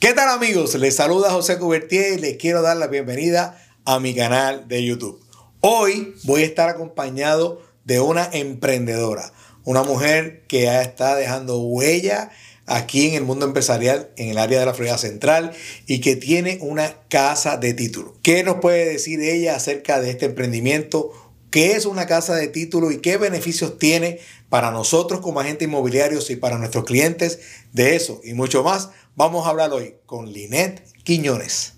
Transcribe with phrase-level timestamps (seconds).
[0.00, 0.74] ¿Qué tal amigos?
[0.76, 5.22] Les saluda José Cubertier y les quiero dar la bienvenida a mi canal de YouTube.
[5.60, 9.30] Hoy voy a estar acompañado de una emprendedora,
[9.64, 12.30] una mujer que ya está dejando huella
[12.64, 15.52] aquí en el mundo empresarial en el área de la Florida Central
[15.86, 18.16] y que tiene una casa de título.
[18.22, 21.12] ¿Qué nos puede decir ella acerca de este emprendimiento?
[21.50, 26.30] ¿Qué es una casa de título y qué beneficios tiene para nosotros como agentes inmobiliarios
[26.30, 27.40] y para nuestros clientes?
[27.74, 31.74] De eso y mucho más Vamos a hablar hoy con Linet Quiñones.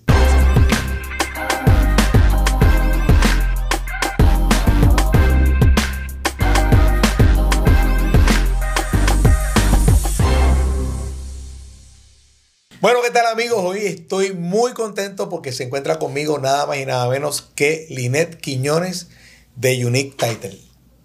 [12.81, 13.61] Bueno, ¿qué tal amigos?
[13.65, 18.41] Hoy estoy muy contento porque se encuentra conmigo nada más y nada menos que Linet
[18.41, 19.09] Quiñones
[19.57, 20.61] de Unique Title.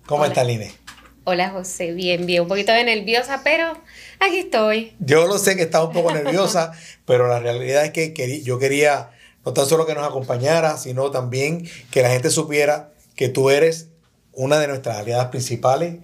[0.05, 0.86] ¿Cómo está Linet?
[1.29, 3.73] Hola José, bien, bien, un poquito de nerviosa, pero
[4.17, 4.95] aquí estoy.
[4.99, 6.71] Yo lo sé que estaba un poco nerviosa,
[7.05, 9.09] pero la realidad es que yo quería
[9.45, 13.89] no tan solo que nos acompañara, sino también que la gente supiera que tú eres
[14.31, 15.97] una de nuestras aliadas principales,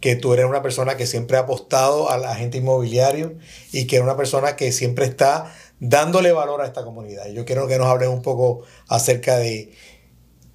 [0.00, 3.32] que tú eres una persona que siempre ha apostado al agente inmobiliario
[3.72, 7.28] y que es una persona que siempre está dándole valor a esta comunidad.
[7.28, 9.72] Yo quiero que nos hables un poco acerca de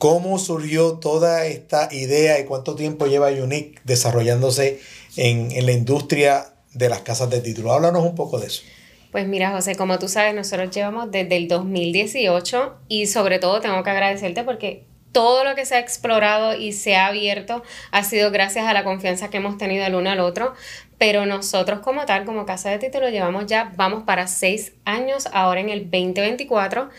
[0.02, 4.80] cómo surgió toda esta idea y cuánto tiempo lleva Unique desarrollándose
[5.16, 7.72] en, en la industria de las casas de título.
[7.72, 8.64] Háblanos un poco de eso.
[9.12, 13.84] Pues mira, José, como tú sabes, nosotros llevamos desde el 2018 y sobre todo tengo
[13.84, 18.32] que agradecerte porque todo lo que se ha explorado y se ha abierto ha sido
[18.32, 20.56] gracias a la confianza que hemos tenido el uno al otro.
[20.98, 25.60] Pero nosotros como tal, como casa de título, llevamos ya, vamos para seis años ahora
[25.60, 26.90] en el 2024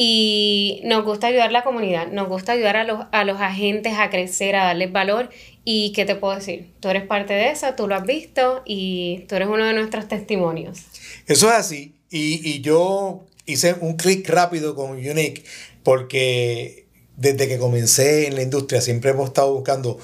[0.00, 3.94] y nos gusta ayudar a la comunidad, nos gusta ayudar a los, a los agentes
[3.98, 5.28] a crecer, a darles valor.
[5.64, 6.70] ¿Y qué te puedo decir?
[6.78, 10.06] Tú eres parte de eso, tú lo has visto y tú eres uno de nuestros
[10.06, 10.82] testimonios.
[11.26, 11.96] Eso es así.
[12.10, 15.42] Y, y yo hice un clic rápido con Unique
[15.82, 19.98] porque desde que comencé en la industria siempre hemos estado buscando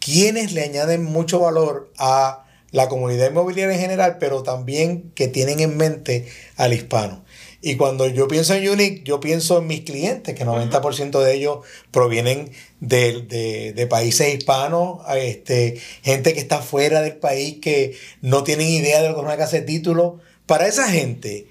[0.00, 5.60] quienes le añaden mucho valor a la comunidad inmobiliaria en general, pero también que tienen
[5.60, 7.22] en mente al hispano.
[7.64, 11.60] Y cuando yo pienso en Unique, yo pienso en mis clientes, que 90% de ellos
[11.92, 12.50] provienen
[12.80, 19.08] de, países hispanos, este, gente que está fuera del país, que no tienen idea de
[19.08, 20.18] lo que es una casa de título.
[20.44, 21.46] Para esa gente,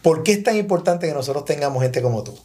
[0.00, 2.38] ¿por qué es tan importante que nosotros tengamos gente como tú?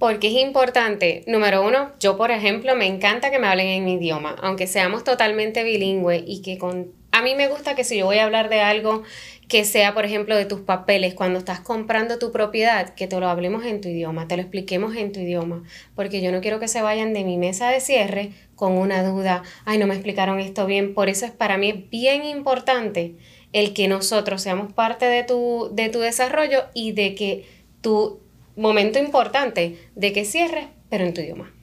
[0.00, 3.94] Porque es importante, número uno, yo por ejemplo me encanta que me hablen en mi
[3.94, 6.92] idioma, aunque seamos totalmente bilingües y que con...
[7.12, 9.02] A mí me gusta que si yo voy a hablar de algo
[9.48, 13.28] que sea, por ejemplo, de tus papeles, cuando estás comprando tu propiedad, que te lo
[13.28, 15.62] hablemos en tu idioma, te lo expliquemos en tu idioma,
[15.94, 19.42] porque yo no quiero que se vayan de mi mesa de cierre con una duda,
[19.64, 23.14] ay, no me explicaron esto bien, por eso es para mí bien importante
[23.54, 27.46] el que nosotros seamos parte de tu, de tu desarrollo y de que
[27.80, 28.20] tu
[28.54, 31.54] momento importante de que cierres, pero en tu idioma.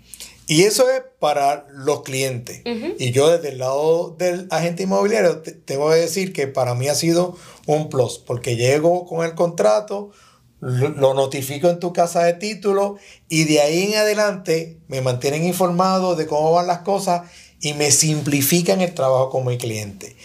[0.47, 2.61] Y eso es para los clientes.
[2.99, 6.95] Y yo desde el lado del agente inmobiliario tengo que decir que para mí ha
[6.95, 7.35] sido
[7.65, 10.11] un plus, porque llego con el contrato,
[10.59, 12.97] lo, notifico en tu casa de título
[13.27, 17.29] y de ahí en adelante me mantienen informado de cómo van las cosas
[17.59, 20.15] y me simplifican el trabajo con mi cliente.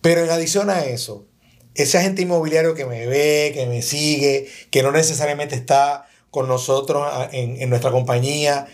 [0.00, 1.26] Pero en adición a eso,
[1.74, 7.08] ese agente inmobiliario que me ve, que me sigue, que no necesariamente está con nosotros
[7.32, 8.66] en, en nuestra compañía,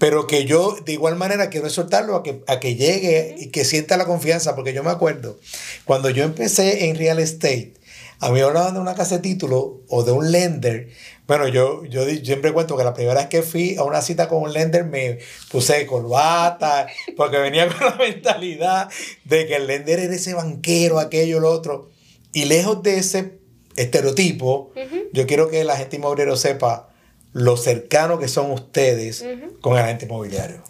[0.00, 3.66] pero que yo de igual manera quiero exhortarlo a que, a que llegue y que
[3.66, 5.38] sienta la confianza, porque yo me acuerdo,
[5.84, 7.74] cuando yo empecé en real estate,
[8.18, 10.88] a mí hablaban de una casa de título o de un lender.
[11.26, 14.42] Bueno, yo, yo siempre cuento que la primera vez que fui a una cita con
[14.42, 15.18] un lender me
[15.50, 16.86] puse corbata,
[17.18, 18.88] porque venía con la mentalidad
[19.24, 21.90] de que el lender era ese banquero, aquello, lo otro.
[22.32, 23.38] Y lejos de ese
[23.76, 24.72] estereotipo,
[25.12, 26.89] yo quiero que la gente inmobiliaria sepa
[27.32, 29.24] lo cercano que son ustedes
[29.60, 30.62] con el agente inmobiliario?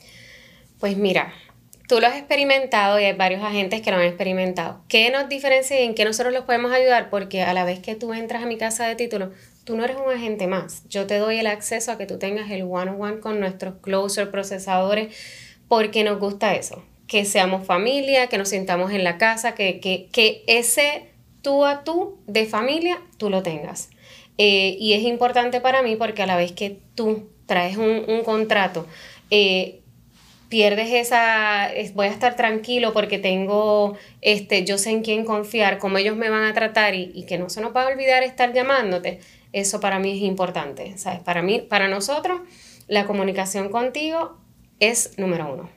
[0.79, 1.33] Pues mira,
[1.89, 4.83] tú lo has experimentado y hay varios agentes que lo han experimentado.
[4.89, 7.11] ¿Qué nos diferencia y en qué nosotros los podemos ayudar?
[7.11, 9.31] Porque a la vez que tú entras a mi casa de título,
[9.65, 10.83] tú no eres un agente más.
[10.89, 15.15] Yo te doy el acceso a que tú tengas el one-on-one con nuestros closer procesadores
[15.69, 16.83] porque nos gusta eso.
[17.07, 21.11] Que seamos familia, que nos sintamos en la casa, que, que, que ese
[21.43, 23.90] tú a tú de familia tú lo tengas.
[24.43, 28.87] Eh, y es importante para mí porque a la vez que tú traes un, contrato,
[29.31, 29.83] eh,
[30.49, 35.99] pierdes esa, voy a estar tranquilo porque tengo, este, yo sé en quién confiar, cómo
[35.99, 39.21] ellos me van a tratar y, que no se nos va a olvidar estar llamándote.
[39.53, 41.21] Eso para mí es importante, ¿sabes?
[41.21, 42.41] Para mí, para nosotros,
[42.89, 44.39] la comunicación contigo
[44.79, 45.69] es número uno.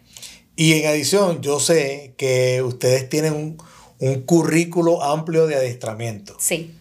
[0.55, 3.57] Y en adición, yo sé que ustedes tienen un,
[3.99, 6.37] un currículo amplio de adiestramiento.
[6.39, 6.73] Sí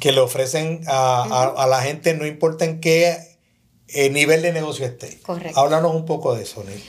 [0.00, 3.16] que le ofrecen a, la gente, no importa en qué
[3.88, 5.18] eh, nivel de negocio esté.
[5.20, 5.58] Correcto.
[5.58, 6.82] Háblanos un poco de eso, Neil.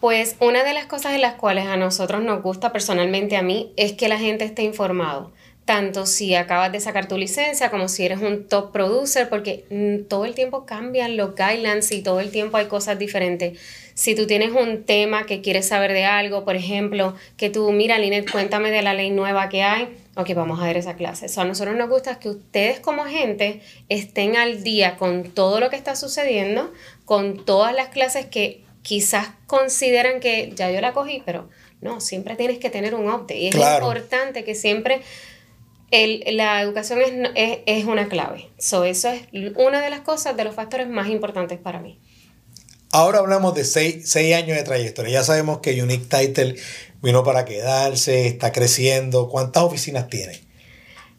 [0.00, 3.72] Pues una de las cosas en las cuales a nosotros nos gusta personalmente a mí
[3.76, 5.32] es que la gente esté informado
[5.68, 10.08] tanto si acabas de sacar tu licencia como si eres un top producer, porque mm,
[10.08, 13.60] todo el tiempo cambian los guidelines y todo el tiempo hay cosas diferentes.
[13.92, 17.98] Si tú tienes un tema que quieres saber de algo, por ejemplo, que tú, mira,
[17.98, 21.26] Linet, cuéntame de la ley nueva que hay, ok, vamos a ver esa clase.
[21.38, 23.60] a nosotros nos gusta que ustedes como gente
[23.90, 26.72] estén al día con todo lo que está sucediendo,
[27.04, 31.50] con todas las clases que quizás consideran que ya yo la cogí, pero
[31.82, 33.38] no, siempre tienes que tener un update.
[33.38, 35.02] Y es importante que siempre
[35.90, 37.00] la educación
[37.34, 38.50] es, una clave.
[38.58, 39.06] eso es
[39.56, 41.98] una de las cosas, de los factores más importantes para mí.
[42.90, 45.12] Ahora hablamos de seis, años de trayectoria.
[45.12, 46.56] Ya sabemos que Unique Title
[47.02, 49.28] vino para quedarse, está creciendo.
[49.28, 50.40] ¿Cuántas oficinas tiene?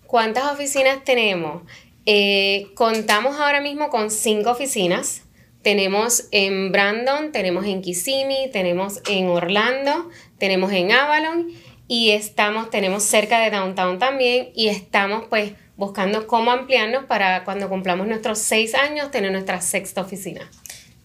[0.07, 1.63] ¿Cuántas oficinas tenemos?
[2.07, 5.21] Eh, contamos ahora mismo con cinco oficinas.
[5.61, 11.51] Tenemos en Brandon, tenemos en Kissimmee, tenemos en Orlando, tenemos en Avalon
[11.89, 17.67] y estamos, tenemos cerca de Downtown también y estamos pues buscando cómo ampliarnos para cuando
[17.67, 20.49] cumplamos nuestros seis años tener nuestra sexta oficina.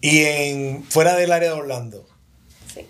[0.02, 2.06] ¿Y en fuera del área de Orlando?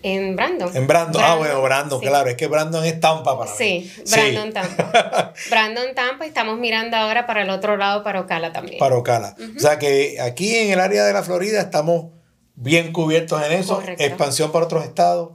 [0.03, 0.75] en Brandon.
[0.75, 1.23] En Brandon.
[1.23, 5.35] ah, bueno, Brandon, claro, es que Brandon es Tampa para sí, Brandon Tampa.
[5.51, 8.79] Brandon Tampa, y estamos mirando ahora para el otro lado, para Ocala también.
[8.79, 9.37] Para Ocala.
[9.57, 12.07] O sea que aquí en el área de la Florida estamos
[12.55, 13.81] bien cubiertos en eso.
[13.99, 15.33] Expansión para otros estados.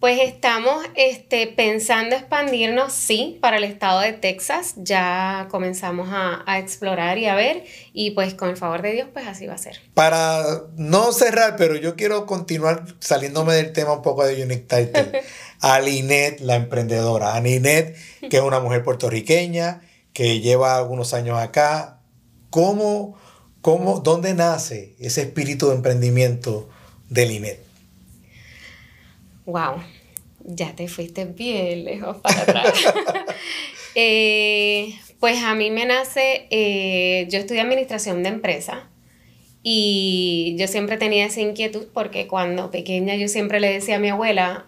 [0.00, 4.74] Pues estamos este, pensando expandirnos, sí, para el estado de Texas.
[4.76, 7.64] Ya comenzamos a, explorar y a ver.
[7.92, 9.80] Y pues con el favor de Dios, pues así va a ser.
[9.94, 10.44] Para
[10.76, 15.22] no cerrar, pero yo quiero continuar saliéndome del tema un poco de Unique Title.
[15.60, 17.34] a Linet, la emprendedora.
[17.34, 17.96] A Linet,
[18.30, 22.02] que es una mujer puertorriqueña, que lleva algunos años acá.
[22.50, 23.16] ¿Cómo,
[23.62, 26.68] cómo, dónde nace ese espíritu de emprendimiento
[27.08, 27.67] de Linet?
[29.48, 29.76] Wow,
[30.44, 32.72] ya te fuiste bien lejos para atrás.
[34.00, 38.88] Eh, pues a mí me nace, eh, yo estudié administración de empresa
[39.64, 44.10] y yo siempre tenía esa inquietud porque cuando pequeña yo siempre le decía a mi
[44.10, 44.66] abuela,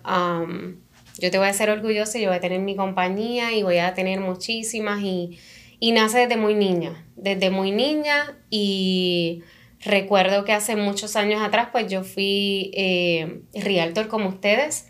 [1.19, 3.95] yo te voy a hacer orgullosa, yo voy a tener mi compañía y voy a
[3.95, 5.39] tener muchísimas y,
[5.79, 9.45] y nace desde muy niña, desde muy niña y
[9.83, 14.87] Recuerdo que hace muchos años atrás, pues yo fui eh, realtor como ustedes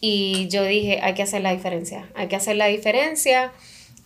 [0.00, 3.52] y yo dije, hay que hacer la diferencia, hay que hacer la diferencia,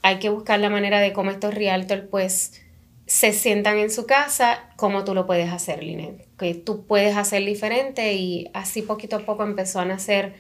[0.01, 2.63] hay que buscar la manera de cómo estos realtor pues
[3.07, 7.45] se sientan en su casa, cómo tú lo puedes hacer, Linet, que tú puedes hacer
[7.45, 8.15] diferente.
[8.15, 10.35] Y así poquito a poco empezó a nacer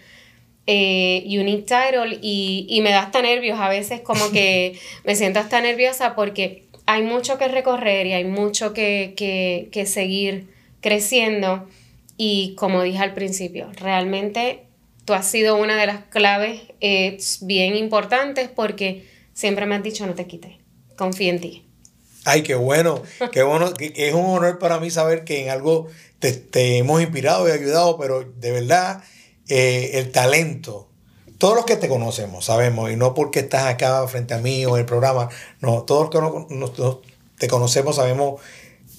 [0.66, 5.38] eh, Unique Title y, y me da hasta nervios, a veces como que me siento
[5.38, 10.48] hasta nerviosa porque hay mucho que recorrer y hay mucho que, seguir
[10.80, 11.68] creciendo.
[12.16, 14.64] Y como dije al principio, realmente
[15.04, 20.06] tú has sido una de las claves eh, bien importantes porque siempre me has dicho
[20.06, 20.52] no te quites,
[20.96, 21.66] confía en ti.
[22.24, 23.02] Ay, qué bueno,
[23.32, 25.88] qué bueno, es un honor para mí saber que en algo
[26.20, 29.02] te, hemos inspirado y ayudado, pero de verdad
[29.48, 30.91] eh, el talento
[31.42, 34.76] todos los que te conocemos sabemos, y no porque estás acá frente a mí o
[34.76, 35.28] en el programa,
[35.58, 36.08] no, todos
[36.48, 38.40] los que te conocemos sabemos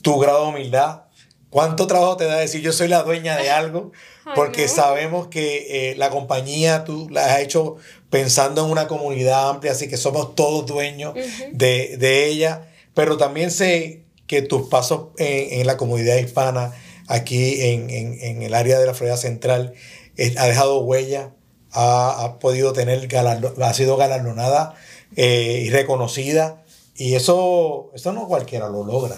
[0.01, 1.03] tu grado de humildad,
[1.50, 3.94] cuánto trabajo te da decir yo soy la dueña de algo,
[4.36, 7.77] porque sabemos que eh, la compañía tú la has hecho
[8.10, 11.13] pensando en una comunidad amplia, así que somos todos dueños
[11.53, 16.74] de, ella, pero también sé que tus pasos en, la comunidad hispana,
[17.08, 19.75] aquí en, el área de la Florida Central,
[20.17, 21.32] eh, ha dejado huella
[21.74, 24.75] ha, podido tener, ha sido galardonada
[25.15, 26.63] eh, y reconocida.
[26.96, 29.15] Y eso, eso no cualquiera lo logra.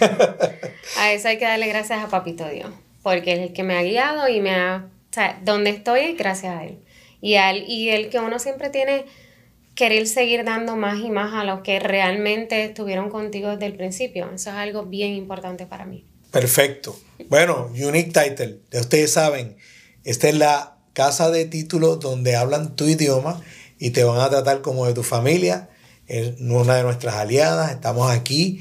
[0.98, 2.70] a eso hay que darle gracias a Papito Dios,
[3.02, 4.86] porque es el que me ha guiado y me ha...
[5.10, 6.78] O sea, donde estoy gracias a él.
[7.20, 9.06] Y, al, y el que uno siempre tiene
[9.74, 14.26] querer seguir dando más y más a los que realmente estuvieron contigo desde el principio.
[14.26, 16.04] Eso es algo bien importante para mí.
[16.32, 16.98] Perfecto.
[17.28, 19.56] Bueno, Unique Title, ustedes saben,
[20.04, 23.40] esta es la casa de títulos donde hablan tu idioma
[23.78, 25.68] y te van a tratar como de tu familia.
[26.08, 28.60] Es una de nuestras aliadas, estamos aquí.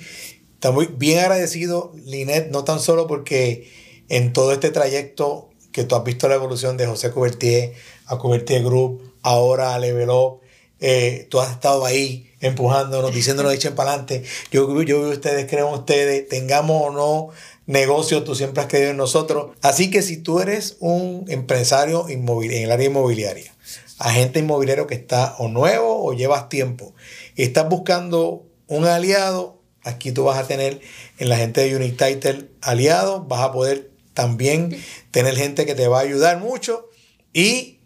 [0.54, 3.68] Estamos bien agradecidos, Linet, no tan solo porque
[4.08, 7.74] en todo este trayecto que tú has visto la evolución de José Cubertier
[8.06, 10.42] a Cubertier Group, ahora a Level Up,
[10.80, 14.24] eh, tú has estado ahí empujándonos, diciéndonos echen para adelante.
[14.52, 17.30] Yo, yo veo ustedes, creo en ustedes, tengamos o no
[17.68, 19.56] negocio, tú siempre has creído en nosotros.
[19.62, 23.54] Así que si tú eres un empresario en el área inmobiliaria,
[24.00, 26.96] agente inmobiliario que está o nuevo o llevas tiempo,
[27.36, 30.82] y estás buscando un aliado, aquí tú vas a tener
[31.20, 34.76] en la gente de Unique Title aliado, vas a poder también
[35.12, 36.90] tener gente que te va a ayudar mucho
[37.34, 37.78] y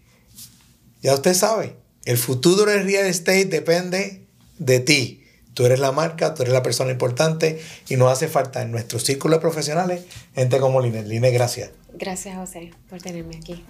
[1.02, 4.26] ya usted sabe, el futuro del real estate depende
[4.60, 5.21] de ti.
[5.54, 9.04] Tú eres la marca, tú eres la persona importante y nos hace falta en nuestros
[9.04, 10.04] círculos profesionales
[10.34, 11.04] gente como Line.
[11.04, 11.72] Line, gracias.
[11.94, 13.64] Gracias, José, por tenerme aquí.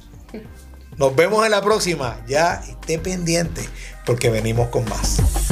[0.97, 2.23] Nos vemos en la próxima.
[2.27, 3.61] Ya esté pendiente
[4.05, 5.50] porque venimos con más.